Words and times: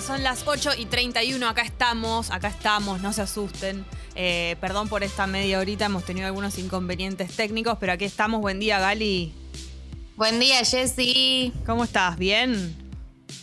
son 0.00 0.22
las 0.22 0.46
8 0.46 0.70
y 0.78 0.86
31, 0.86 1.48
acá 1.48 1.62
estamos, 1.62 2.30
acá 2.30 2.48
estamos, 2.48 3.00
no 3.00 3.12
se 3.12 3.22
asusten. 3.22 3.84
Eh, 4.14 4.56
perdón 4.60 4.88
por 4.88 5.02
esta 5.02 5.26
media 5.26 5.58
horita, 5.58 5.86
hemos 5.86 6.04
tenido 6.04 6.26
algunos 6.26 6.58
inconvenientes 6.58 7.34
técnicos, 7.34 7.78
pero 7.80 7.92
aquí 7.92 8.04
estamos. 8.04 8.40
Buen 8.40 8.60
día, 8.60 8.78
Gali. 8.78 9.32
Buen 10.16 10.40
día, 10.40 10.64
Jessy. 10.64 11.52
¿Cómo 11.66 11.84
estás? 11.84 12.16
¿Bien? 12.16 12.76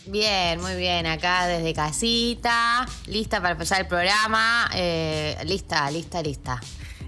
Bien, 0.06 0.60
muy 0.60 0.76
bien. 0.76 1.06
Acá 1.06 1.46
desde 1.46 1.74
casita, 1.74 2.86
lista 3.06 3.40
para 3.40 3.52
empezar 3.52 3.80
el 3.80 3.86
programa. 3.86 4.70
Eh, 4.74 5.36
lista, 5.44 5.90
lista, 5.90 6.22
lista. 6.22 6.60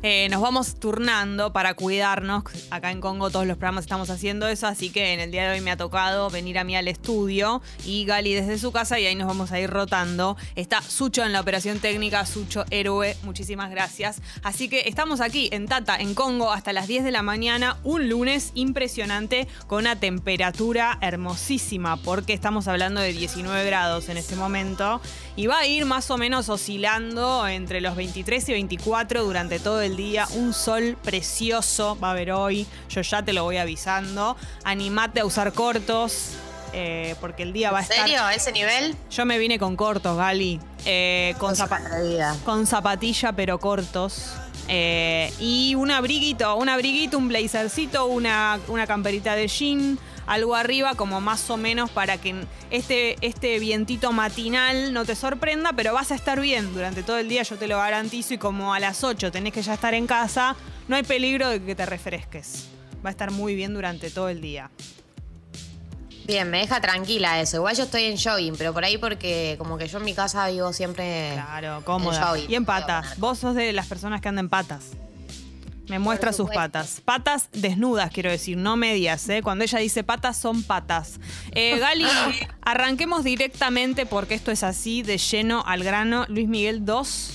Eh, 0.02 0.28
nos 0.30 0.40
vamos 0.40 0.76
turnando 0.76 1.52
para 1.52 1.74
cuidarnos. 1.74 2.44
Acá 2.70 2.92
en 2.92 3.00
Congo 3.00 3.30
todos 3.30 3.46
los 3.46 3.56
programas 3.56 3.84
estamos 3.84 4.10
haciendo 4.10 4.46
eso, 4.46 4.66
así 4.66 4.90
que 4.90 5.12
en 5.12 5.20
el 5.20 5.32
día 5.32 5.48
de 5.48 5.54
hoy 5.54 5.60
me 5.60 5.72
ha 5.72 5.76
tocado 5.76 6.30
venir 6.30 6.58
a 6.58 6.64
mí 6.64 6.76
al 6.76 6.86
estudio 6.86 7.62
y 7.84 8.04
Gali 8.04 8.34
desde 8.34 8.58
su 8.58 8.70
casa 8.70 9.00
y 9.00 9.06
ahí 9.06 9.16
nos 9.16 9.26
vamos 9.26 9.50
a 9.50 9.58
ir 9.58 9.70
rotando. 9.70 10.36
Está 10.54 10.82
Sucho 10.82 11.24
en 11.24 11.32
la 11.32 11.40
operación 11.40 11.80
técnica, 11.80 12.24
Sucho 12.26 12.64
héroe, 12.70 13.16
muchísimas 13.24 13.70
gracias. 13.70 14.22
Así 14.42 14.68
que 14.68 14.82
estamos 14.86 15.20
aquí 15.20 15.48
en 15.52 15.66
Tata, 15.66 15.96
en 15.96 16.14
Congo, 16.14 16.52
hasta 16.52 16.72
las 16.72 16.86
10 16.86 17.02
de 17.02 17.10
la 17.10 17.22
mañana, 17.22 17.78
un 17.82 18.08
lunes 18.08 18.52
impresionante 18.54 19.48
con 19.66 19.80
una 19.80 19.96
temperatura 19.96 20.98
hermosísima, 21.00 21.96
porque 21.96 22.34
estamos 22.34 22.68
hablando 22.68 23.00
de 23.00 23.12
19 23.12 23.64
grados 23.64 24.08
en 24.08 24.16
este 24.16 24.36
momento 24.36 25.00
y 25.36 25.46
va 25.46 25.58
a 25.58 25.66
ir 25.66 25.84
más 25.86 26.10
o 26.10 26.18
menos 26.18 26.48
oscilando 26.48 27.46
entre 27.48 27.80
los 27.80 27.96
23 27.96 28.48
y 28.48 28.52
24 28.52 29.24
durante 29.24 29.58
todo 29.58 29.80
el 29.82 29.87
día. 29.96 30.26
Un 30.34 30.52
sol 30.52 30.96
precioso 31.02 31.98
va 32.02 32.08
a 32.08 32.10
haber 32.12 32.32
hoy. 32.32 32.66
Yo 32.88 33.00
ya 33.00 33.22
te 33.22 33.32
lo 33.32 33.44
voy 33.44 33.56
avisando. 33.56 34.36
Animate 34.64 35.20
a 35.20 35.24
usar 35.24 35.52
cortos. 35.52 36.30
Eh, 36.74 37.14
porque 37.20 37.44
el 37.44 37.52
día 37.52 37.70
va 37.70 37.78
a 37.78 37.82
estar. 37.82 37.96
¿En 37.96 38.04
serio? 38.04 38.22
¿A 38.22 38.34
ese 38.34 38.52
nivel? 38.52 38.94
Yo 39.10 39.24
me 39.24 39.38
vine 39.38 39.58
con 39.58 39.74
cortos, 39.74 40.16
Gali. 40.16 40.60
Eh, 40.84 41.34
con, 41.38 41.54
con 42.44 42.66
zapatilla, 42.66 43.32
pero 43.32 43.58
cortos. 43.58 44.34
Eh, 44.68 45.32
y 45.40 45.74
un 45.74 45.90
abriguito, 45.90 46.54
un 46.56 46.68
abriguito, 46.68 47.16
un 47.16 47.28
blazercito, 47.28 48.04
una, 48.04 48.60
una 48.68 48.86
camperita 48.86 49.34
de 49.34 49.48
jean 49.48 49.98
algo 50.28 50.54
arriba, 50.54 50.94
como 50.94 51.20
más 51.20 51.48
o 51.50 51.56
menos 51.56 51.90
para 51.90 52.18
que 52.18 52.34
este, 52.70 53.16
este 53.22 53.58
vientito 53.58 54.12
matinal 54.12 54.92
no 54.92 55.04
te 55.04 55.16
sorprenda, 55.16 55.72
pero 55.72 55.94
vas 55.94 56.12
a 56.12 56.14
estar 56.14 56.38
bien 56.40 56.72
durante 56.74 57.02
todo 57.02 57.18
el 57.18 57.28
día, 57.28 57.42
yo 57.42 57.56
te 57.56 57.66
lo 57.66 57.78
garantizo, 57.78 58.34
y 58.34 58.38
como 58.38 58.74
a 58.74 58.78
las 58.78 59.02
8 59.02 59.32
tenés 59.32 59.52
que 59.52 59.62
ya 59.62 59.74
estar 59.74 59.94
en 59.94 60.06
casa, 60.06 60.54
no 60.86 60.96
hay 60.96 61.02
peligro 61.02 61.48
de 61.48 61.62
que 61.62 61.74
te 61.74 61.86
refresques. 61.86 62.68
Va 63.04 63.08
a 63.08 63.12
estar 63.12 63.30
muy 63.30 63.54
bien 63.54 63.72
durante 63.72 64.10
todo 64.10 64.28
el 64.28 64.40
día. 64.40 64.70
Bien, 66.26 66.50
me 66.50 66.58
deja 66.58 66.78
tranquila 66.82 67.40
eso. 67.40 67.56
Igual 67.56 67.74
yo 67.74 67.84
estoy 67.84 68.04
en 68.04 68.18
jogging, 68.18 68.54
pero 68.58 68.74
por 68.74 68.84
ahí 68.84 68.98
porque 68.98 69.54
como 69.56 69.78
que 69.78 69.88
yo 69.88 69.96
en 69.96 70.04
mi 70.04 70.12
casa 70.12 70.46
vivo 70.48 70.74
siempre. 70.74 71.30
Claro, 71.32 71.82
cómoda. 71.86 72.38
y 72.38 72.54
en 72.54 72.66
patas. 72.66 73.18
Vos 73.18 73.38
sos 73.38 73.54
de 73.54 73.72
las 73.72 73.86
personas 73.86 74.20
que 74.20 74.28
andan 74.28 74.44
en 74.44 74.48
patas. 74.50 74.90
Me 75.88 75.98
muestra 75.98 76.32
sus 76.32 76.50
patas. 76.50 77.00
Patas 77.04 77.48
desnudas, 77.52 78.10
quiero 78.10 78.30
decir, 78.30 78.56
no 78.56 78.76
medias. 78.76 79.28
¿eh? 79.28 79.42
Cuando 79.42 79.64
ella 79.64 79.78
dice 79.78 80.04
patas, 80.04 80.36
son 80.36 80.62
patas. 80.62 81.18
Eh, 81.52 81.78
Gali, 81.80 82.04
arranquemos 82.62 83.24
directamente 83.24 84.06
porque 84.06 84.34
esto 84.34 84.50
es 84.50 84.62
así, 84.62 85.02
de 85.02 85.18
lleno 85.18 85.62
al 85.66 85.82
grano. 85.84 86.26
Luis 86.28 86.46
Miguel 86.48 86.84
2 86.84 87.34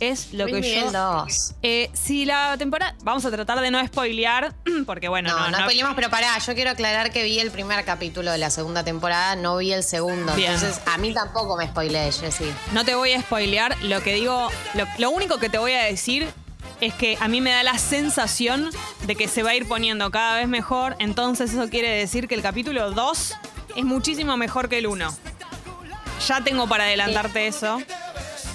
es 0.00 0.32
lo 0.32 0.44
Luis 0.48 0.56
que 0.56 0.60
Miguel 0.62 0.84
yo. 0.86 0.90
2. 1.24 1.54
Eh, 1.62 1.90
si 1.92 2.24
la 2.24 2.56
temporada. 2.58 2.96
Vamos 3.04 3.24
a 3.24 3.30
tratar 3.30 3.60
de 3.60 3.70
no 3.70 3.84
spoilear, 3.86 4.52
porque 4.86 5.06
bueno, 5.08 5.28
No, 5.30 5.38
no. 5.38 5.50
no, 5.50 5.58
spoilemos, 5.60 5.94
pero 5.94 6.10
pará, 6.10 6.36
yo 6.38 6.54
quiero 6.54 6.70
aclarar 6.70 7.12
que 7.12 7.22
vi 7.22 7.38
el 7.38 7.52
primer 7.52 7.84
capítulo 7.84 8.32
de 8.32 8.38
la 8.38 8.50
segunda 8.50 8.82
temporada, 8.82 9.36
no 9.36 9.56
vi 9.58 9.72
el 9.72 9.84
segundo. 9.84 10.34
Bien. 10.34 10.52
Entonces, 10.54 10.80
a 10.86 10.98
mí 10.98 11.14
tampoco 11.14 11.56
me 11.56 11.68
spoileé, 11.68 12.10
Jessy. 12.10 12.52
No 12.72 12.84
te 12.84 12.96
voy 12.96 13.12
a 13.12 13.20
spoilear. 13.20 13.80
Lo 13.84 14.02
que 14.02 14.14
digo, 14.14 14.48
lo, 14.74 14.86
lo 14.98 15.10
único 15.10 15.38
que 15.38 15.48
te 15.48 15.58
voy 15.58 15.72
a 15.72 15.84
decir 15.84 16.28
es 16.82 16.92
que 16.94 17.16
a 17.20 17.28
mí 17.28 17.40
me 17.40 17.50
da 17.50 17.62
la 17.62 17.78
sensación 17.78 18.68
de 19.06 19.14
que 19.14 19.28
se 19.28 19.44
va 19.44 19.50
a 19.50 19.54
ir 19.54 19.68
poniendo 19.68 20.10
cada 20.10 20.36
vez 20.36 20.48
mejor. 20.48 20.96
Entonces 20.98 21.52
eso 21.52 21.70
quiere 21.70 21.88
decir 21.90 22.26
que 22.26 22.34
el 22.34 22.42
capítulo 22.42 22.90
2 22.90 23.34
es 23.76 23.84
muchísimo 23.84 24.36
mejor 24.36 24.68
que 24.68 24.78
el 24.78 24.88
1. 24.88 25.08
Ya 26.26 26.40
tengo 26.42 26.68
para 26.68 26.84
adelantarte 26.84 27.46
eso. 27.46 27.80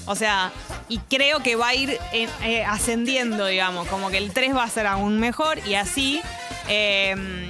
O 0.06 0.16
sea, 0.16 0.52
y 0.90 1.00
creo 1.00 1.40
que 1.40 1.56
va 1.56 1.70
a 1.70 1.76
ir 1.76 1.98
eh, 2.12 2.28
eh, 2.44 2.66
ascendiendo, 2.66 3.46
digamos. 3.46 3.88
Como 3.88 4.10
que 4.10 4.18
el 4.18 4.34
3 4.34 4.56
va 4.56 4.64
a 4.64 4.70
ser 4.70 4.88
aún 4.88 5.20
mejor 5.20 5.60
y 5.66 5.76
así. 5.76 6.22
eh, 6.68 7.47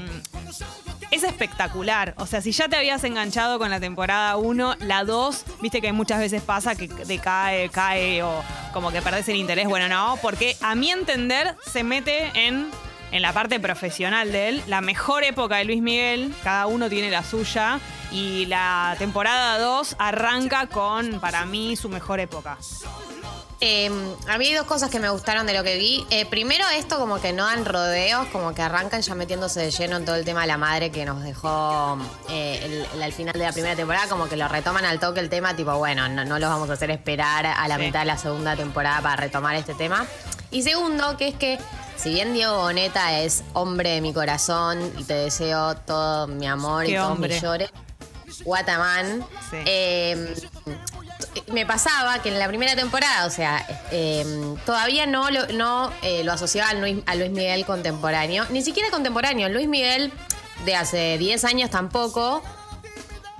es 1.17 1.23
espectacular. 1.23 2.13
O 2.17 2.27
sea, 2.27 2.41
si 2.41 2.51
ya 2.51 2.69
te 2.69 2.75
habías 2.75 3.03
enganchado 3.03 3.57
con 3.57 3.69
la 3.69 3.79
temporada 3.79 4.37
1, 4.37 4.75
la 4.81 5.03
2, 5.03 5.45
viste 5.61 5.81
que 5.81 5.91
muchas 5.91 6.19
veces 6.19 6.43
pasa 6.43 6.75
que 6.75 6.87
decae, 6.87 7.69
cae 7.69 8.21
o 8.23 8.43
como 8.71 8.91
que 8.91 9.01
perdés 9.01 9.27
el 9.29 9.35
interés. 9.37 9.67
Bueno, 9.67 9.89
no, 9.89 10.17
porque 10.21 10.55
a 10.61 10.75
mi 10.75 10.91
entender 10.91 11.55
se 11.71 11.83
mete 11.83 12.31
en, 12.35 12.69
en 13.11 13.21
la 13.21 13.33
parte 13.33 13.59
profesional 13.59 14.31
de 14.31 14.49
él. 14.49 14.63
La 14.67 14.81
mejor 14.81 15.23
época 15.23 15.57
de 15.57 15.65
Luis 15.65 15.81
Miguel, 15.81 16.33
cada 16.43 16.67
uno 16.67 16.87
tiene 16.89 17.09
la 17.09 17.23
suya. 17.23 17.79
Y 18.11 18.45
la 18.45 18.95
temporada 18.99 19.57
2 19.57 19.95
arranca 19.99 20.67
con, 20.67 21.19
para 21.19 21.45
mí, 21.45 21.75
su 21.75 21.89
mejor 21.89 22.19
época. 22.19 22.57
Eh, 23.59 23.89
a 24.27 24.37
mí 24.37 24.45
hay 24.47 24.53
dos 24.53 24.67
cosas 24.67 24.91
que 24.91 24.99
me 24.99 25.09
gustaron 25.09 25.47
de 25.47 25.53
lo 25.53 25.63
que 25.63 25.77
vi. 25.77 26.05
Eh, 26.11 26.27
primero, 26.27 26.63
esto 26.75 26.99
como 26.99 27.19
que 27.19 27.33
no 27.33 27.45
dan 27.45 27.65
rodeos, 27.65 28.27
como 28.27 28.53
que 28.53 28.61
arrancan 28.61 29.01
ya 29.01 29.15
metiéndose 29.15 29.61
de 29.61 29.71
lleno 29.71 29.97
en 29.97 30.05
todo 30.05 30.15
el 30.15 30.25
tema 30.25 30.41
de 30.41 30.47
la 30.47 30.57
madre 30.59 30.91
que 30.91 31.05
nos 31.05 31.23
dejó 31.23 31.97
eh, 32.29 32.59
el- 32.63 32.85
el- 32.93 33.01
al 33.03 33.13
final 33.13 33.33
de 33.33 33.39
la 33.45 33.51
primera 33.53 33.75
temporada, 33.75 34.07
como 34.09 34.29
que 34.29 34.37
lo 34.37 34.47
retoman 34.47 34.85
al 34.85 34.99
toque 34.99 35.21
el 35.21 35.29
tema, 35.29 35.55
tipo, 35.55 35.75
bueno, 35.75 36.07
no, 36.07 36.23
no 36.23 36.37
los 36.37 36.49
vamos 36.49 36.69
a 36.69 36.73
hacer 36.73 36.91
esperar 36.91 37.47
a 37.47 37.67
la 37.67 37.77
Sí. 37.77 37.81
mitad 37.81 37.99
de 38.01 38.05
la 38.05 38.17
segunda 38.19 38.55
temporada 38.55 39.01
para 39.01 39.15
retomar 39.15 39.55
este 39.55 39.73
tema. 39.73 40.05
Y 40.51 40.61
segundo, 40.61 41.17
que 41.17 41.29
es 41.29 41.35
que 41.35 41.57
si 41.95 42.11
bien 42.11 42.33
Diego 42.35 42.57
Boneta 42.57 43.19
es 43.21 43.43
hombre 43.53 43.89
de 43.89 44.01
mi 44.01 44.13
corazón 44.13 44.93
y 44.99 45.03
te 45.03 45.15
deseo 45.15 45.75
todo 45.77 46.27
mi 46.27 46.45
amor 46.45 46.85
y 46.85 46.93
todos 46.95 47.11
hombre. 47.13 47.33
mis 47.33 47.41
llores, 47.41 47.71
Guatamán, 48.45 49.25
Sí. 49.49 49.57
Me 51.47 51.65
pasaba 51.65 52.21
que 52.21 52.29
en 52.29 52.39
la 52.39 52.47
primera 52.47 52.75
temporada, 52.75 53.25
o 53.25 53.29
sea, 53.29 53.65
eh, 53.91 54.25
todavía 54.65 55.05
no 55.05 55.29
lo, 55.29 55.47
no, 55.47 55.91
eh, 56.01 56.23
lo 56.23 56.33
asociaba 56.33 56.69
a 56.69 56.73
Luis, 56.73 56.97
a 57.05 57.15
Luis 57.15 57.31
Miguel 57.31 57.65
contemporáneo, 57.65 58.45
ni 58.49 58.61
siquiera 58.61 58.89
contemporáneo, 58.89 59.49
Luis 59.49 59.67
Miguel 59.67 60.11
de 60.65 60.75
hace 60.75 61.17
10 61.17 61.43
años 61.45 61.69
tampoco. 61.69 62.43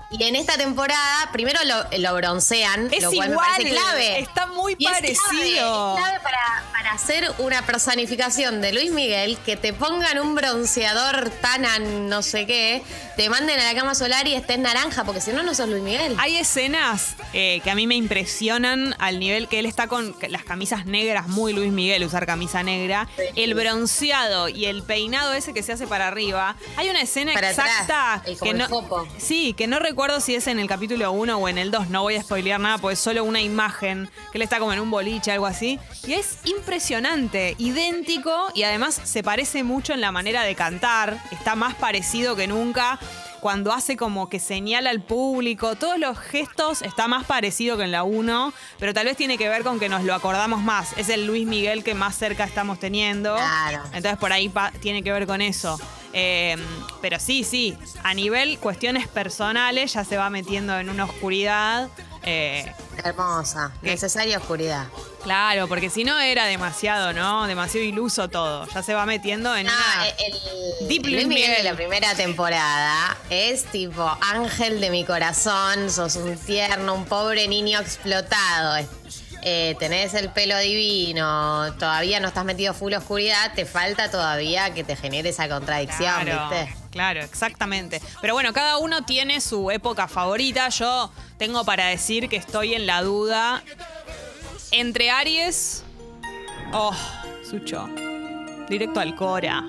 Y 0.10 0.24
en 0.24 0.38
esta 0.38 0.56
temporada, 0.58 1.30
primero 1.34 1.60
lo, 1.66 1.98
lo 1.98 2.16
broncean, 2.16 2.88
Es 2.94 3.04
lo 3.04 3.12
cual 3.12 3.30
igual, 3.32 3.48
me 3.50 3.54
parece 3.58 3.70
clave. 3.72 4.20
está 4.20 4.46
muy 4.48 4.76
Y 4.78 4.86
es 4.86 4.90
clave, 4.90 5.16
parecido. 5.16 5.96
Es 5.98 6.02
clave 6.02 6.20
para, 6.24 6.66
para 6.78 6.92
hacer 6.92 7.32
una 7.40 7.64
personificación 7.66 8.62
de 8.62 8.72
Luis 8.72 8.92
Miguel, 8.92 9.36
que 9.44 9.58
te 9.58 9.74
pongan 9.74 10.20
un 10.20 10.36
bronceador 10.36 11.32
tan 11.42 11.66
a 11.66 11.80
no 11.80 12.22
sé 12.22 12.46
qué, 12.46 12.84
te 13.16 13.32
manden 13.32 13.60
a 13.60 13.64
la 13.64 13.74
cama 13.74 13.96
solar 13.96 14.28
y 14.28 14.36
estés 14.36 14.60
naranja, 14.60 15.04
porque 15.04 15.20
si 15.20 15.32
no, 15.32 15.42
no 15.42 15.56
sos 15.56 15.68
Luis 15.70 15.82
Miguel. 15.82 16.16
Hay 16.20 16.36
escenas 16.38 17.16
eh, 17.34 17.62
que 17.64 17.72
a 17.72 17.76
mí 17.76 17.88
me 17.88 17.96
impresionan 17.96 18.94
al 19.00 19.20
nivel 19.20 19.48
que 19.48 19.58
él 19.58 19.66
está 19.66 19.88
con 19.88 20.16
las 20.30 20.44
camisas 20.44 20.86
negras, 20.86 21.28
muy 21.28 21.52
Luis 21.52 21.72
Miguel 21.72 22.04
usar 22.04 22.28
camisa 22.28 22.62
negra, 22.62 23.08
el 23.36 23.56
bronceado 23.56 24.48
y 24.48 24.66
el 24.66 24.84
peinado 24.84 25.34
ese 25.34 25.56
que 25.56 25.64
se 25.64 25.72
hace 25.74 25.88
para 25.88 26.08
arriba. 26.08 26.58
Hay 26.76 26.92
una 26.92 27.02
escena 27.02 27.34
Para 27.34 27.50
atrás, 27.50 27.70
exacta 27.72 28.22
el- 28.28 28.40
que 28.40 28.54
no, 28.54 28.70
foco. 28.70 29.08
sí, 29.18 29.56
que 29.58 29.66
no 29.66 29.80
recuerdo 29.80 30.20
si 30.22 30.36
es 30.36 30.46
en 30.46 30.60
el 30.60 30.68
capítulo 30.68 31.12
1 31.12 31.38
o 31.40 31.50
en 31.50 31.58
el 31.58 31.72
2, 31.72 31.90
no 31.90 32.04
voy 32.04 32.18
a 32.18 32.22
spoilear 32.22 32.60
nada, 32.60 32.78
pues 32.78 33.00
es 33.00 33.04
solo 33.04 33.24
una 33.24 33.42
imagen 33.42 34.12
que 34.32 34.38
él 34.38 34.44
está 34.44 34.60
como 34.60 34.74
en 34.74 34.80
un 34.80 34.92
boliche, 34.92 35.32
algo 35.32 35.48
así, 35.48 35.80
y 36.06 36.14
es 36.14 36.38
impresionante, 36.44 36.67
idéntico 37.58 38.52
y 38.54 38.64
además 38.64 39.00
se 39.04 39.24
parece 39.24 39.64
mucho 39.64 39.94
en 39.94 40.02
la 40.02 40.12
manera 40.12 40.44
de 40.44 40.56
cantar, 40.56 41.18
está 41.32 41.56
más 41.56 41.76
parecido 41.76 42.36
que 42.36 42.48
nunca 42.48 43.00
cuando 43.40 43.72
hace 43.72 43.96
como 43.96 44.30
que 44.30 44.40
señala 44.40 44.90
al 44.90 45.02
público, 45.02 45.76
todos 45.76 45.98
los 45.98 46.18
gestos 46.20 46.82
está 46.82 47.08
más 47.08 47.26
parecido 47.26 47.78
que 47.78 47.84
en 47.84 47.92
la 47.92 48.04
1, 48.04 48.54
pero 48.80 48.94
tal 48.94 49.06
vez 49.06 49.16
tiene 49.16 49.38
que 49.38 49.48
ver 49.48 49.64
con 49.64 49.80
que 49.80 49.90
nos 49.90 50.04
lo 50.04 50.14
acordamos 50.14 50.62
más. 50.62 50.98
Es 50.98 51.10
el 51.10 51.26
Luis 51.26 51.48
Miguel 51.48 51.84
que 51.84 51.94
más 51.94 52.18
cerca 52.18 52.44
estamos 52.44 52.80
teniendo. 52.80 53.36
Claro. 53.36 53.84
Entonces 53.94 54.18
por 54.18 54.34
ahí 54.34 54.52
tiene 54.82 55.04
que 55.04 55.12
ver 55.12 55.28
con 55.28 55.42
eso. 55.42 55.80
Eh, 56.14 56.58
pero 57.02 57.20
sí, 57.20 57.44
sí, 57.44 57.78
a 58.04 58.14
nivel 58.14 58.58
cuestiones 58.60 59.08
personales 59.08 59.94
ya 59.94 60.04
se 60.04 60.18
va 60.18 60.30
metiendo 60.30 60.78
en 60.80 60.90
una 60.90 61.06
oscuridad. 61.06 61.90
eh, 62.24 62.74
Hermosa, 63.04 63.72
¿Qué? 63.82 63.92
necesaria 63.92 64.38
oscuridad. 64.38 64.86
claro, 65.24 65.68
porque 65.68 65.90
si 65.90 66.04
no 66.04 66.20
era 66.20 66.46
demasiado, 66.46 67.14
¿no? 67.14 67.48
Demasiado 67.48 67.86
iluso 67.86 68.30
todo. 68.30 68.68
Ya 68.74 68.84
se 68.84 68.94
va 68.94 69.06
metiendo 69.06 69.56
en 69.56 69.68
Ah, 69.68 69.74
una... 69.98 70.08
el 70.08 70.88
Deep 70.88 71.06
Luis 71.06 71.28
Miguel 71.28 71.58
de 71.58 71.64
la 71.64 71.74
primera 71.76 72.16
temporada 72.16 73.18
es 73.30 73.66
tipo 73.66 74.18
ángel 74.22 74.80
de 74.82 74.90
mi 74.90 75.04
corazón, 75.06 75.90
sos 75.90 76.16
un 76.16 76.38
tierno, 76.38 76.94
un 76.96 77.06
pobre 77.06 77.48
niño 77.48 77.80
explotado. 77.80 78.88
Eh, 79.50 79.78
tenés 79.80 80.14
el 80.14 80.30
pelo 80.30 80.58
divino, 80.60 81.74
todavía 81.76 82.20
no 82.20 82.28
estás 82.28 82.44
metido 82.44 82.74
full 82.74 82.92
oscuridad, 82.92 83.54
te 83.56 83.66
falta 83.66 84.12
todavía 84.12 84.74
que 84.74 84.84
te 84.84 84.98
genere 84.98 85.30
esa 85.30 85.48
contradicción, 85.48 86.26
Claro, 86.26 86.50
¿viste? 86.50 86.76
Claro, 86.92 87.22
exactamente. 87.22 88.02
Pero 88.20 88.34
bueno, 88.34 88.52
cada 88.52 88.78
uno 88.78 89.06
tiene 89.06 89.40
su 89.40 89.72
época 89.72 90.10
favorita. 90.10 90.68
Yo 90.68 91.10
tengo 91.38 91.64
para 91.64 91.86
decir 91.86 92.28
que 92.28 92.36
estoy 92.36 92.74
en 92.74 92.86
la 92.88 93.02
duda 93.02 93.64
entre 94.72 95.12
Aries. 95.12 95.86
Oh, 96.74 96.94
Sucho. 97.50 97.88
Directo 98.68 99.00
al 99.00 99.16
Cora. 99.16 99.64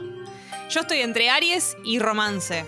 Yo 0.71 0.81
estoy 0.81 1.03
entre 1.03 1.31
Aries 1.31 1.77
y 1.85 2.01
Romance. 2.01 2.65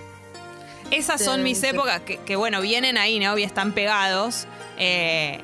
Esas 0.93 1.25
son 1.25 1.43
mis 1.43 1.61
épocas 1.65 2.03
que, 2.03 2.19
que, 2.19 2.37
bueno, 2.37 2.61
vienen 2.61 2.97
ahí, 2.97 3.19
¿no? 3.19 3.37
Y 3.37 3.43
están 3.43 3.73
pegados. 3.73 4.47
Eh, 4.79 5.41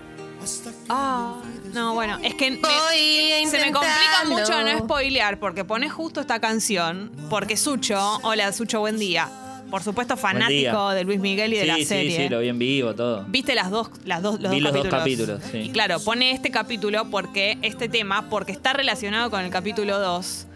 ah, 0.89 1.43
no, 1.77 1.95
bueno, 1.95 2.19
es 2.25 2.35
que 2.35 2.51
me- 2.51 2.57
Voy 2.59 3.47
se 3.49 3.59
me 3.59 3.71
complica 3.73 4.23
intentando. 4.25 4.35
mucho 4.41 4.63
no 4.65 4.79
spoilear 4.81 5.39
porque 5.39 5.65
pones 5.65 5.93
justo 5.93 6.21
esta 6.21 6.41
canción. 6.41 7.13
Porque 7.31 7.57
Sucho, 7.57 8.19
hola 8.23 8.53
Sucho, 8.53 8.81
buen 8.81 8.99
día. 8.99 9.29
Por 9.71 9.83
supuesto, 9.83 10.17
fanático 10.17 10.89
día. 10.91 10.95
de 10.97 11.05
Luis 11.05 11.19
Miguel 11.21 11.53
y 11.53 11.57
de 11.57 11.63
sí, 11.63 11.67
la 11.69 11.75
sí, 11.77 11.85
serie. 11.85 12.17
sí, 12.17 12.29
lo 12.29 12.39
vi 12.41 12.49
en 12.49 12.59
vivo, 12.59 12.95
todo. 12.95 13.25
Viste 13.29 13.55
las 13.55 13.71
dos, 13.71 13.91
las 14.05 14.23
dos, 14.23 14.41
los 14.41 14.51
Vi 14.53 14.61
dos 14.61 14.73
los 14.73 14.83
dos 14.85 14.91
capítulos. 14.93 15.39
capítulos, 15.41 15.65
sí. 15.65 15.69
Y 15.71 15.73
claro, 15.73 15.99
pone 16.01 16.31
este 16.31 16.51
capítulo 16.51 17.11
porque, 17.11 17.59
este 17.63 17.89
tema, 17.89 18.29
porque 18.31 18.53
está 18.53 18.73
relacionado 18.73 19.29
con 19.31 19.41
el 19.41 19.51
capítulo 19.51 19.99
2, 19.99 20.47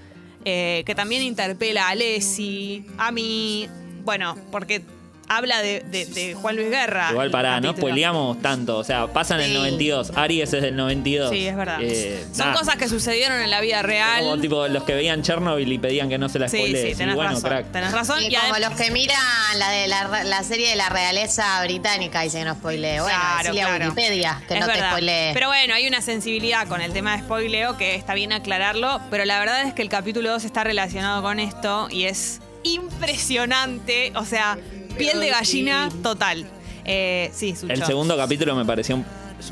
eh, 0.44 0.84
que 0.86 0.94
también 0.94 1.22
interpela 1.22 1.88
a 1.88 1.94
Leslie, 1.96 2.84
a 2.98 3.10
mí, 3.10 3.68
bueno, 4.04 4.36
porque 4.52 4.82
habla 5.32 5.62
de, 5.62 5.80
de- 5.90 6.06
de 6.06 6.34
Juan 6.34 6.56
Luis 6.56 6.68
Guerra. 6.70 7.08
Igual 7.12 7.30
pará, 7.30 7.60
no 7.60 7.72
spoileamos 7.72 8.42
tanto. 8.42 8.76
O 8.78 8.84
sea, 8.84 9.06
pasa 9.06 9.36
en 9.36 9.42
el 9.42 9.46
Sí. 9.50 9.54
92. 9.56 10.12
Aries 10.16 10.52
es 10.52 10.62
del 10.62 10.74
92. 10.76 11.30
Sí, 11.30 11.46
es 11.46 11.56
verdad. 11.56 11.78
Eh, 11.80 12.24
Son 12.32 12.48
nada. 12.48 12.58
cosas 12.58 12.76
que 12.76 12.88
sucedieron 12.88 13.40
en 13.40 13.48
la 13.48 13.60
vida 13.60 13.80
real. 13.82 14.24
Como 14.24 14.38
tipo 14.40 14.66
los 14.66 14.82
que 14.82 14.94
veían 14.94 15.22
Chernobyl 15.22 15.72
y 15.72 15.78
pedían 15.78 16.08
que 16.08 16.18
no 16.18 16.28
se 16.28 16.40
la 16.40 16.48
sí, 16.48 16.56
spoilee. 16.58 16.90
sí, 16.90 16.96
tenés 16.98 17.14
bueno, 17.14 17.30
razón. 17.30 17.48
crack. 17.48 17.70
Tenés 17.72 17.92
razón. 17.92 18.22
Y 18.22 18.26
Y 18.26 18.34
como 18.34 18.58
los 18.58 18.70
que 18.72 18.90
miran 18.90 19.16
la 19.56 19.70
de 19.70 19.86
la, 19.86 20.24
la 20.24 20.42
serie 20.42 20.68
de 20.70 20.76
la 20.76 20.88
realeza 20.88 21.62
británica 21.62 22.24
y 22.26 22.30
se 22.30 22.42
nos 22.44 22.56
spoilee. 22.58 23.00
Bueno, 23.00 23.16
Claro, 23.16 23.42
decile 23.44 23.62
a 23.62 23.66
claro. 23.66 23.84
Wikipedia 23.84 24.42
que 24.48 24.54
Es 24.54 24.60
no 24.60 24.66
te 24.66 24.72
verdad. 24.72 24.90
spoilee. 24.90 25.30
Pero 25.32 25.46
bueno, 25.46 25.74
hay 25.74 25.86
una 25.86 26.02
sensibilidad 26.02 26.66
con 26.66 26.80
el 26.80 26.92
tema 26.92 27.16
de 27.16 27.22
spoileo 27.22 27.76
que 27.76 27.94
está 27.94 28.14
bien 28.14 28.32
aclararlo, 28.32 29.00
pero 29.10 29.24
la 29.24 29.38
verdad 29.38 29.62
es 29.62 29.74
que 29.74 29.82
el 29.82 29.88
capítulo 29.88 30.30
2 30.30 30.44
está 30.44 30.64
relacionado 30.64 31.22
con 31.22 31.38
esto 31.38 31.86
y 31.88 32.04
es 32.06 32.40
impresionante, 32.62 34.12
o 34.16 34.24
sea, 34.24 34.58
piel 35.00 35.20
de 35.20 35.28
gallina 35.30 35.88
total. 36.02 36.46
Eh, 36.84 37.30
sí, 37.34 37.54
Sucho. 37.54 37.72
El 37.72 37.84
segundo 37.84 38.16
capítulo 38.16 38.54
me 38.54 38.64
pareció 38.64 39.02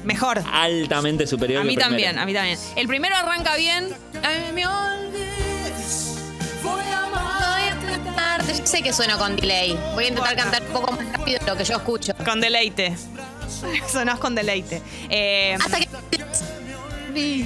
Mejor. 0.05 0.43
altamente 0.53 1.27
superior 1.27 1.61
A 1.61 1.63
que 1.63 1.69
mí 1.69 1.75
primero. 1.75 1.91
también, 1.91 2.19
a 2.19 2.27
mí 2.27 2.33
también. 2.35 2.59
El 2.77 2.87
primero 2.89 3.17
arranca 3.17 3.57
bien. 3.57 3.89
Ay, 4.23 4.53
me 4.55 4.67
olvides, 4.67 6.17
voy 6.63 6.81
a 6.81 7.05
amarte. 7.05 8.55
Yo 8.59 8.67
sé 8.67 8.83
que 8.83 8.93
sueno 8.93 9.19
con 9.19 9.37
delay. 9.37 9.79
Voy 9.95 10.05
a 10.05 10.09
intentar 10.09 10.37
cantar 10.37 10.63
un 10.63 10.69
poco 10.69 10.93
más 10.93 11.13
rápido 11.13 11.39
de 11.39 11.47
lo 11.47 11.57
que 11.57 11.65
yo 11.65 11.77
escucho. 11.77 12.13
Con 12.25 12.41
deleite. 12.41 12.97
Sonás 13.93 14.19
con 14.19 14.35
deleite. 14.35 14.83
Eh, 15.09 15.57
Hasta 15.61 15.79
que. 15.81 15.89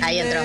Ahí 0.03 0.19
entró. 0.19 0.41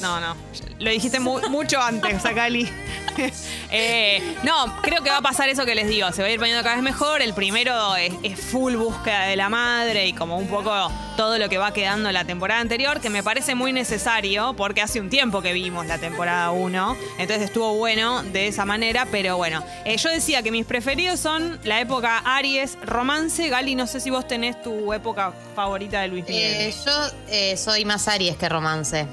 No, 0.00 0.20
no. 0.20 0.36
Lo 0.78 0.90
dijiste 0.90 1.20
mu- 1.20 1.40
mucho 1.50 1.80
antes, 1.80 2.22
Sakali. 2.22 2.68
Eh, 3.76 4.36
no, 4.44 4.80
creo 4.82 5.02
que 5.02 5.10
va 5.10 5.16
a 5.16 5.22
pasar 5.22 5.48
eso 5.48 5.64
que 5.64 5.74
les 5.74 5.88
digo. 5.88 6.12
Se 6.12 6.22
va 6.22 6.28
a 6.28 6.30
ir 6.30 6.38
poniendo 6.38 6.62
cada 6.62 6.76
vez 6.76 6.84
mejor. 6.84 7.22
El 7.22 7.34
primero 7.34 7.96
es, 7.96 8.12
es 8.22 8.38
full 8.38 8.76
búsqueda 8.76 9.22
de 9.22 9.34
la 9.34 9.48
madre 9.48 10.06
y 10.06 10.12
como 10.12 10.38
un 10.38 10.46
poco 10.46 10.70
todo 11.16 11.38
lo 11.38 11.48
que 11.48 11.58
va 11.58 11.72
quedando 11.72 12.08
en 12.08 12.14
la 12.14 12.24
temporada 12.24 12.60
anterior, 12.60 13.00
que 13.00 13.10
me 13.10 13.24
parece 13.24 13.56
muy 13.56 13.72
necesario 13.72 14.54
porque 14.54 14.80
hace 14.80 15.00
un 15.00 15.10
tiempo 15.10 15.42
que 15.42 15.52
vimos 15.52 15.86
la 15.86 15.98
temporada 15.98 16.52
1. 16.52 16.96
Entonces 17.18 17.46
estuvo 17.46 17.74
bueno 17.74 18.22
de 18.22 18.46
esa 18.46 18.64
manera. 18.64 19.08
Pero 19.10 19.36
bueno, 19.36 19.64
eh, 19.84 19.96
yo 19.96 20.08
decía 20.10 20.42
que 20.42 20.52
mis 20.52 20.66
preferidos 20.66 21.18
son 21.18 21.58
la 21.64 21.80
época 21.80 22.18
Aries, 22.18 22.78
romance. 22.84 23.48
Gali, 23.48 23.74
no 23.74 23.88
sé 23.88 23.98
si 23.98 24.10
vos 24.10 24.28
tenés 24.28 24.62
tu 24.62 24.92
época 24.92 25.32
favorita 25.56 26.00
de 26.00 26.08
Luis 26.08 26.28
Miguel. 26.28 26.52
Eh, 26.52 26.74
yo 26.84 27.56
soy 27.56 27.84
más 27.84 28.06
Aries 28.06 28.36
que 28.36 28.48
romance. 28.48 29.06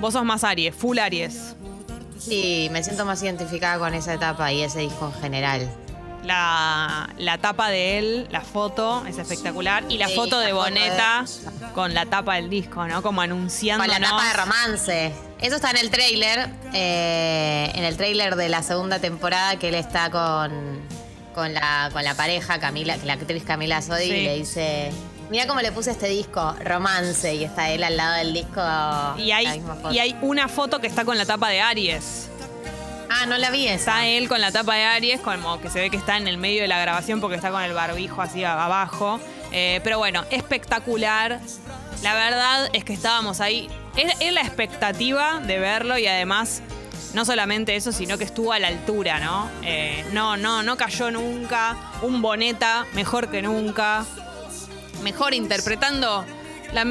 Vos 0.00 0.14
sos 0.14 0.24
más 0.24 0.42
Aries, 0.42 0.74
full 0.74 0.98
Aries. 0.98 1.54
Sí, 2.24 2.68
me 2.70 2.82
siento 2.82 3.04
más 3.04 3.22
identificada 3.22 3.78
con 3.78 3.94
esa 3.94 4.14
etapa 4.14 4.52
y 4.52 4.62
ese 4.62 4.80
disco 4.80 5.12
en 5.14 5.20
general. 5.20 5.70
La, 6.24 7.08
la 7.18 7.38
tapa 7.38 7.68
de 7.70 7.98
él, 7.98 8.28
la 8.30 8.42
foto, 8.42 9.04
es 9.08 9.18
espectacular. 9.18 9.82
Y 9.88 9.98
la 9.98 10.06
Sí, 10.06 10.14
foto 10.14 10.38
la 10.38 10.46
de 10.46 10.52
foto 10.52 10.62
Boneta 10.64 11.24
con 11.74 11.94
la 11.94 12.06
tapa 12.06 12.36
del 12.36 12.48
disco, 12.48 12.86
¿no? 12.86 13.02
Como 13.02 13.22
anunciando. 13.22 13.82
Con 13.84 13.92
la 13.92 13.98
tapa 14.08 14.28
de 14.28 14.32
romance. 14.34 15.12
Eso 15.40 15.56
está 15.56 15.70
en 15.72 15.78
el 15.78 15.90
tráiler, 15.90 16.48
eh, 16.72 17.72
en 17.74 17.82
el 17.82 17.96
tráiler 17.96 18.36
de 18.36 18.48
la 18.48 18.62
segunda 18.62 19.00
temporada 19.00 19.56
que 19.58 19.70
él 19.70 19.74
está 19.74 20.10
con, 20.10 20.52
con, 21.34 21.52
la, 21.52 21.90
con 21.92 22.04
la 22.04 22.14
pareja, 22.14 22.60
Camila, 22.60 22.96
la 23.04 23.14
actriz 23.14 23.42
Camila 23.42 23.82
Sodi, 23.82 24.04
Sí. 24.04 24.12
y 24.12 24.24
le 24.24 24.34
dice, 24.36 24.92
mira 25.30 25.46
cómo 25.46 25.60
le 25.60 25.72
puse 25.72 25.90
este 25.90 26.08
disco, 26.08 26.54
romance, 26.64 27.34
y 27.34 27.44
está 27.44 27.70
él 27.70 27.84
al 27.84 27.96
lado 27.96 28.16
del 28.16 28.32
disco. 28.32 28.60
Y 29.16 29.30
hay, 29.32 29.62
y 29.90 29.98
hay 29.98 30.16
una 30.22 30.48
foto 30.48 30.80
que 30.80 30.86
está 30.86 31.04
con 31.04 31.16
la 31.18 31.24
tapa 31.24 31.48
de 31.48 31.60
Aries. 31.60 32.28
Ah, 33.10 33.26
no 33.26 33.36
la 33.36 33.50
vi 33.50 33.68
esa. 33.68 33.74
Está 33.74 34.06
él 34.06 34.28
con 34.28 34.40
la 34.40 34.50
tapa 34.52 34.74
de 34.74 34.84
Aries, 34.84 35.20
como 35.20 35.60
que 35.60 35.68
se 35.68 35.80
ve 35.80 35.90
que 35.90 35.96
está 35.96 36.16
en 36.16 36.26
el 36.28 36.38
medio 36.38 36.62
de 36.62 36.68
la 36.68 36.80
grabación 36.80 37.20
porque 37.20 37.36
está 37.36 37.50
con 37.50 37.62
el 37.62 37.72
barbijo 37.74 38.22
así 38.22 38.42
abajo. 38.42 39.20
Eh, 39.52 39.80
pero 39.84 39.98
bueno, 39.98 40.24
espectacular. 40.30 41.40
La 42.02 42.14
verdad 42.14 42.70
es 42.72 42.84
que 42.84 42.94
estábamos 42.94 43.40
ahí. 43.40 43.68
Es, 43.96 44.14
es 44.20 44.32
la 44.32 44.40
expectativa 44.40 45.40
de 45.40 45.58
verlo 45.58 45.98
y 45.98 46.06
además, 46.06 46.62
no 47.12 47.24
solamente 47.26 47.76
eso, 47.76 47.92
sino 47.92 48.16
que 48.16 48.24
estuvo 48.24 48.52
a 48.52 48.58
la 48.58 48.68
altura, 48.68 49.20
¿no? 49.20 49.48
Eh, 49.62 50.04
no, 50.12 50.38
no, 50.38 50.62
no 50.62 50.76
cayó 50.78 51.10
nunca. 51.10 51.76
Un 52.00 52.22
boneta 52.22 52.86
mejor 52.94 53.28
que 53.30 53.42
nunca. 53.42 54.06
Mejor 55.02 55.34
interpretando 55.34 56.24
la, 56.72 56.86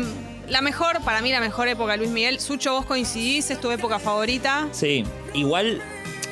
la 0.48 0.62
mejor, 0.62 1.02
para 1.02 1.22
mí 1.22 1.32
la 1.32 1.40
mejor 1.40 1.68
época 1.68 1.94
de 1.94 2.00
Luis 2.00 2.10
Miguel. 2.12 2.40
Sucho, 2.40 2.74
vos 2.74 2.86
coincidís, 2.86 3.50
es 3.52 3.60
tu 3.62 3.72
época 3.72 4.00
favorita. 4.00 4.68
Sí, 4.72 5.04
igual 5.34 5.82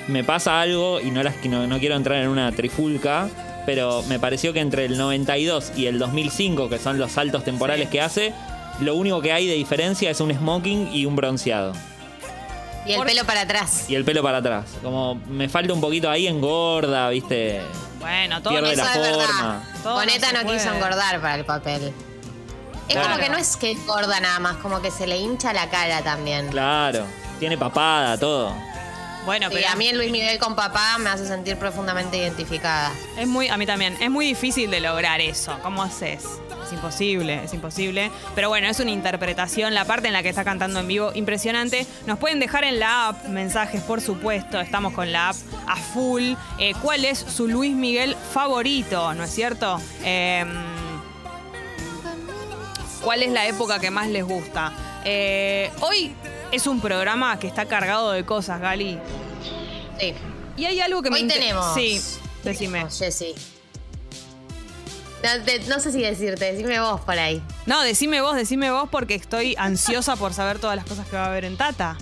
me 0.07 0.23
pasa 0.23 0.59
algo 0.61 0.99
y 0.99 1.11
no, 1.11 1.23
las, 1.23 1.35
no, 1.45 1.67
no 1.67 1.79
quiero 1.79 1.95
entrar 1.95 2.21
en 2.21 2.27
una 2.29 2.51
trifulca, 2.51 3.29
pero 3.65 4.03
me 4.09 4.19
pareció 4.19 4.53
que 4.53 4.59
entre 4.59 4.85
el 4.85 4.97
92 4.97 5.71
y 5.77 5.85
el 5.85 5.99
2005, 5.99 6.69
que 6.69 6.79
son 6.79 6.97
los 6.97 7.11
saltos 7.11 7.43
temporales 7.43 7.85
Sí. 7.87 7.91
que 7.91 8.01
hace, 8.01 8.33
lo 8.81 8.95
único 8.95 9.21
que 9.21 9.31
hay 9.31 9.45
de 9.47 9.53
diferencia 9.55 10.09
es 10.09 10.19
un 10.21 10.33
smoking 10.33 10.89
y 10.93 11.05
un 11.05 11.15
bronceado. 11.15 11.73
y 12.85 12.91
el 12.93 12.97
por- 12.97 13.07
pelo 13.07 13.23
para 13.25 13.41
atrás. 13.41 13.85
Y 13.89 13.95
el 13.95 14.03
pelo 14.05 14.23
para 14.23 14.37
atrás. 14.39 14.65
Como 14.81 15.15
me 15.29 15.47
falta 15.49 15.73
un 15.73 15.81
poquito 15.81 16.09
ahí, 16.09 16.25
engorda, 16.27 17.09
¿viste? 17.09 17.61
Bueno, 17.99 18.41
todo 18.41 18.53
Pierde 18.53 18.75
no 18.75 18.83
la 18.83 18.91
Eso 18.91 19.01
es 19.03 19.07
forma. 19.09 19.25
verdad. 19.27 19.63
Todo 19.83 19.93
Boneta 19.95 20.31
no 20.31 20.49
quiso 20.51 20.73
engordar 20.73 21.21
para 21.21 21.35
el 21.35 21.45
papel. 21.45 21.93
Es 22.87 22.95
Claro. 22.95 23.09
como 23.09 23.19
que 23.21 23.29
no 23.29 23.37
es 23.37 23.55
que 23.57 23.71
engorda 23.71 24.19
nada 24.19 24.39
más, 24.39 24.57
como 24.57 24.81
que 24.81 24.89
se 24.89 25.05
le 25.05 25.17
hincha 25.17 25.53
la 25.53 25.69
cara 25.69 26.01
también. 26.01 26.47
Claro, 26.49 27.05
tiene 27.39 27.57
papada, 27.57 28.17
todo. 28.17 28.53
Bueno, 29.25 29.47
Sí, 29.49 29.55
pero 29.55 29.69
a 29.69 29.75
mí 29.75 29.87
el 29.87 29.97
Luis 29.97 30.11
Miguel 30.11 30.39
con 30.39 30.55
papá 30.55 30.97
me 30.97 31.09
hace 31.09 31.27
sentir 31.27 31.57
profundamente 31.57 32.17
identificada. 32.17 32.91
es 33.17 33.27
muy, 33.27 33.47
a 33.49 33.57
mí 33.57 33.65
también, 33.65 33.97
es 33.99 34.09
muy 34.09 34.25
difícil 34.25 34.71
de 34.71 34.79
lograr 34.79 35.21
eso. 35.21 35.57
¿Cómo 35.61 35.83
haces? 35.83 36.23
Es 36.65 36.73
imposible, 36.73 37.43
es 37.43 37.53
imposible. 37.53 38.11
Pero 38.35 38.49
bueno, 38.49 38.67
es 38.67 38.79
una 38.79 38.91
interpretación, 38.91 39.73
la 39.73 39.85
parte 39.85 40.07
en 40.07 40.13
la 40.13 40.23
que 40.23 40.29
está 40.29 40.43
cantando 40.43 40.79
en 40.79 40.87
vivo, 40.87 41.11
impresionante. 41.15 41.85
Nos 42.05 42.17
pueden 42.19 42.39
dejar 42.39 42.63
en 42.63 42.79
la 42.79 43.09
app 43.09 43.25
mensajes, 43.27 43.81
por 43.81 44.01
supuesto. 44.01 44.59
Estamos 44.59 44.93
con 44.93 45.11
la 45.11 45.29
app 45.29 45.35
a 45.67 45.75
full. 45.75 46.33
Eh, 46.59 46.73
¿Cuál 46.81 47.05
es 47.05 47.19
su 47.19 47.47
Luis 47.47 47.75
Miguel 47.75 48.15
favorito? 48.33 49.13
¿No 49.15 49.23
es 49.23 49.31
cierto? 49.31 49.81
Eh, 50.03 50.45
¿Cuál 53.01 53.23
es 53.23 53.31
la 53.31 53.47
época 53.47 53.79
que 53.79 53.91
más 53.91 54.07
les 54.07 54.23
gusta? 54.23 54.73
Eh, 55.05 55.71
hoy 55.81 56.13
es 56.51 56.67
un 56.67 56.81
programa 56.81 57.37
que 57.39 57.47
está 57.47 57.65
cargado 57.65 58.11
de 58.11 58.25
cosas, 58.25 58.59
Gali. 58.61 58.99
Sí. 59.99 60.13
Y 60.57 60.65
hay 60.65 60.81
algo 60.81 61.01
que 61.01 61.09
me 61.09 61.15
Hoy 61.17 61.21
inter- 61.23 61.39
tenemos. 61.39 61.73
Sí, 61.73 62.01
decime. 62.43 62.85
Jessy. 62.89 63.33
No, 65.23 65.43
te- 65.43 65.59
no 65.67 65.79
sé 65.79 65.91
si 65.91 66.01
decirte, 66.01 66.53
decime 66.53 66.79
vos 66.79 67.01
por 67.01 67.17
ahí. 67.19 67.41
No, 67.65 67.81
decime 67.81 68.21
vos, 68.21 68.35
decime 68.35 68.71
vos 68.71 68.87
porque 68.89 69.15
estoy 69.15 69.55
ansiosa 69.57 70.15
por 70.15 70.33
saber 70.33 70.59
todas 70.59 70.77
las 70.77 70.85
cosas 70.85 71.05
que 71.07 71.15
va 71.17 71.25
a 71.25 71.27
haber 71.27 71.43
en 71.45 71.57
Tata. 71.57 71.97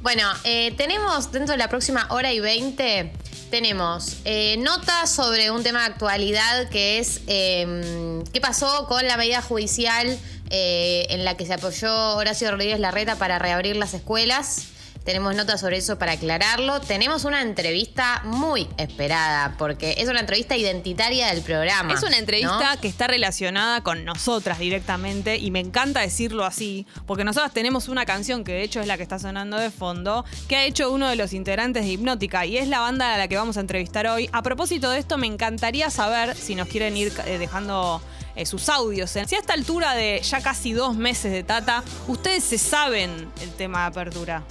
Bueno, 0.00 0.22
eh, 0.44 0.72
tenemos 0.78 1.30
dentro 1.32 1.52
de 1.52 1.58
la 1.58 1.68
próxima 1.68 2.06
hora 2.10 2.32
y 2.32 2.40
20, 2.40 3.12
tenemos 3.50 4.16
eh, 4.24 4.56
notas 4.58 5.10
sobre 5.10 5.50
un 5.50 5.62
tema 5.62 5.80
de 5.80 5.86
actualidad 5.92 6.70
que 6.70 6.98
es 6.98 7.20
eh, 7.26 8.22
qué 8.32 8.40
pasó 8.40 8.86
con 8.88 9.06
la 9.06 9.18
medida 9.18 9.42
judicial 9.42 10.18
eh, 10.50 11.06
en 11.10 11.24
la 11.24 11.36
que 11.36 11.46
se 11.46 11.54
apoyó 11.54 12.16
Horacio 12.16 12.50
Rodríguez 12.50 12.80
Larreta 12.80 13.16
para 13.16 13.38
reabrir 13.38 13.76
las 13.76 13.94
escuelas. 13.94 14.68
Tenemos 15.04 15.34
notas 15.34 15.60
sobre 15.60 15.78
eso 15.78 15.98
para 15.98 16.12
aclararlo. 16.12 16.80
Tenemos 16.80 17.24
una 17.24 17.42
entrevista 17.42 18.22
muy 18.24 18.68
esperada, 18.76 19.54
porque 19.58 19.94
es 19.98 20.08
una 20.08 20.20
entrevista 20.20 20.56
identitaria 20.56 21.28
del 21.32 21.42
programa. 21.42 21.94
Es 21.94 22.02
una 22.02 22.18
entrevista 22.18 22.74
¿no? 22.74 22.80
que 22.80 22.88
está 22.88 23.06
relacionada 23.06 23.82
con 23.82 24.04
nosotras 24.04 24.58
directamente 24.58 25.36
y 25.36 25.50
me 25.50 25.60
encanta 25.60 26.00
decirlo 26.00 26.44
así, 26.44 26.86
porque 27.06 27.24
nosotras 27.24 27.52
tenemos 27.52 27.88
una 27.88 28.04
canción 28.04 28.44
que 28.44 28.52
de 28.52 28.62
hecho 28.62 28.80
es 28.80 28.86
la 28.86 28.96
que 28.96 29.02
está 29.02 29.18
sonando 29.18 29.56
de 29.56 29.70
fondo, 29.70 30.24
que 30.48 30.56
ha 30.56 30.64
hecho 30.64 30.90
uno 30.90 31.08
de 31.08 31.16
los 31.16 31.32
integrantes 31.32 31.84
de 31.84 31.92
Hipnótica 31.92 32.44
y 32.46 32.58
es 32.58 32.68
la 32.68 32.80
banda 32.80 33.14
a 33.14 33.18
la 33.18 33.28
que 33.28 33.36
vamos 33.36 33.56
a 33.56 33.60
entrevistar 33.60 34.06
hoy. 34.06 34.28
A 34.32 34.42
propósito 34.42 34.90
de 34.90 34.98
esto, 34.98 35.18
me 35.18 35.26
encantaría 35.26 35.90
saber 35.90 36.36
si 36.36 36.54
nos 36.54 36.68
quieren 36.68 36.96
ir 36.96 37.12
eh, 37.24 37.38
dejando 37.38 38.02
eh, 38.36 38.46
sus 38.46 38.68
audios. 38.68 39.10
Si 39.10 39.18
a 39.18 39.22
esta 39.22 39.54
altura 39.54 39.94
de 39.94 40.20
ya 40.22 40.40
casi 40.40 40.72
dos 40.72 40.96
meses 40.96 41.32
de 41.32 41.42
Tata, 41.42 41.82
ustedes 42.06 42.44
se 42.44 42.58
saben 42.58 43.30
el 43.42 43.50
tema 43.54 43.80
de 43.80 43.86
apertura. 43.86 44.44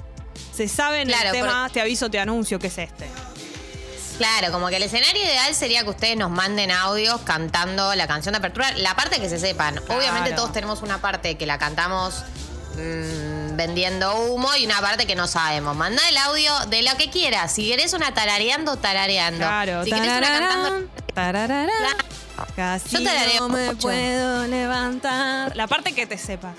Se 0.59 0.67
saben 0.67 1.07
Claro, 1.07 1.27
el 1.27 1.31
tema, 1.31 1.63
por- 1.63 1.71
te 1.71 1.79
aviso, 1.79 2.09
te 2.11 2.19
anuncio, 2.19 2.59
que 2.59 2.67
es 2.67 2.77
este. 2.79 3.07
Claro, 4.17 4.51
como 4.51 4.67
que 4.67 4.75
el 4.75 4.83
escenario 4.83 5.23
ideal 5.23 5.55
sería 5.55 5.83
que 5.83 5.89
ustedes 5.89 6.17
nos 6.17 6.29
manden 6.29 6.69
audios 6.69 7.21
cantando 7.21 7.95
la 7.95 8.07
canción 8.07 8.33
de 8.33 8.39
apertura, 8.39 8.69
la 8.73 8.93
parte 8.93 9.21
que 9.21 9.29
se 9.29 9.39
sepan. 9.39 9.77
Obviamente 9.87 10.33
todos 10.33 10.51
tenemos 10.51 10.81
una 10.81 10.99
parte 10.99 11.37
que 11.37 11.45
la 11.45 11.57
cantamos 11.59 12.25
mm, 12.75 13.55
vendiendo 13.55 14.13
humo 14.25 14.53
y 14.57 14.65
una 14.65 14.81
parte 14.81 15.07
que 15.07 15.15
no 15.15 15.27
sabemos. 15.27 15.77
Manda 15.77 16.01
el 16.09 16.17
audio 16.17 16.51
de 16.67 16.81
lo 16.83 16.93
que 16.97 17.09
quieras. 17.09 17.53
Si 17.53 17.69
querés 17.69 17.93
una 17.93 18.13
tarareando, 18.13 18.75
tarareando. 18.75 19.37
Claro, 19.45 19.85
si 19.85 19.91
querés 19.91 20.09
una 20.09 20.27
cantando... 20.27 20.89
tarararán, 21.13 21.69
tarararán. 21.69 21.95
Casi 22.53 22.89
Yo 22.97 23.03
tarareo 23.05 23.47
no 23.47 23.55
me 23.55 23.65
mucho. 23.67 23.77
puedo 23.79 24.45
levantar. 24.47 25.55
La 25.55 25.67
parte 25.67 25.93
que 25.95 26.05
te 26.05 26.17
sepa. 26.17 26.53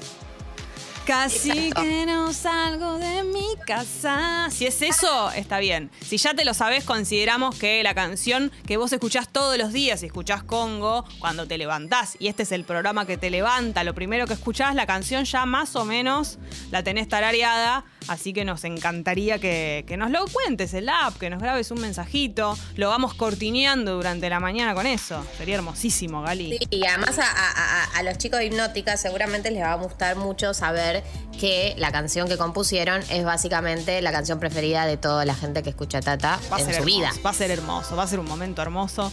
Casi 1.10 1.72
que 1.72 2.06
no 2.06 2.32
salgo 2.32 2.96
de 2.98 3.24
mi 3.24 3.56
casa. 3.66 4.46
Si 4.48 4.64
es 4.64 4.80
eso, 4.80 5.32
está 5.32 5.58
bien. 5.58 5.90
Si 6.00 6.18
ya 6.18 6.34
te 6.34 6.44
lo 6.44 6.54
sabes, 6.54 6.84
consideramos 6.84 7.56
que 7.56 7.82
la 7.82 7.94
canción 7.94 8.52
que 8.64 8.76
vos 8.76 8.92
escuchás 8.92 9.28
todos 9.28 9.58
los 9.58 9.72
días, 9.72 10.04
y 10.04 10.06
escuchás 10.06 10.44
Congo, 10.44 11.04
cuando 11.18 11.48
te 11.48 11.58
levantás, 11.58 12.16
y 12.20 12.28
este 12.28 12.44
es 12.44 12.52
el 12.52 12.62
programa 12.62 13.06
que 13.06 13.16
te 13.16 13.28
levanta, 13.28 13.82
lo 13.82 13.92
primero 13.92 14.28
que 14.28 14.34
escuchás, 14.34 14.76
la 14.76 14.86
canción 14.86 15.24
ya 15.24 15.46
más 15.46 15.74
o 15.74 15.84
menos 15.84 16.38
la 16.70 16.84
tenés 16.84 17.08
tarareada. 17.08 17.84
Así 18.10 18.32
que 18.32 18.44
nos 18.44 18.64
encantaría 18.64 19.38
que, 19.38 19.84
que 19.86 19.96
nos 19.96 20.10
lo 20.10 20.24
cuentes 20.26 20.74
el 20.74 20.88
app, 20.88 21.16
que 21.16 21.30
nos 21.30 21.40
grabes 21.40 21.70
un 21.70 21.80
mensajito. 21.80 22.58
Lo 22.74 22.88
vamos 22.88 23.14
cortineando 23.14 23.94
durante 23.94 24.28
la 24.28 24.40
mañana 24.40 24.74
con 24.74 24.84
eso. 24.84 25.24
Sería 25.38 25.54
hermosísimo, 25.54 26.22
Gali. 26.22 26.58
Sí, 26.58 26.66
y 26.70 26.84
además 26.86 27.20
a, 27.20 27.22
a- 27.22 27.84
a- 27.84 27.98
a 27.98 28.02
los 28.02 28.18
chicos 28.18 28.40
de 28.40 28.46
Hipnótica 28.46 28.96
seguramente 28.96 29.52
les 29.52 29.62
va 29.62 29.72
a 29.72 29.76
gustar 29.76 30.16
mucho 30.16 30.52
saber 30.54 31.04
que 31.38 31.74
la 31.78 31.92
canción 31.92 32.26
que 32.28 32.36
compusieron 32.36 33.00
es 33.10 33.24
básicamente 33.24 34.02
la 34.02 34.10
canción 34.10 34.40
preferida 34.40 34.86
de 34.86 34.96
toda 34.96 35.24
la 35.24 35.36
gente 35.36 35.62
que 35.62 35.70
escucha 35.70 36.00
Tata 36.00 36.40
Va 36.52 36.56
a 36.56 36.60
en 36.60 36.66
ser 36.66 36.74
su 36.74 36.80
hermoso, 36.82 36.98
vida. 36.98 37.10
Va 37.24 37.30
a 37.30 37.34
ser 37.34 37.50
hermoso, 37.52 37.94
va 37.96 38.02
a 38.02 38.06
ser 38.08 38.18
un 38.18 38.26
momento 38.26 38.60
hermoso. 38.60 39.08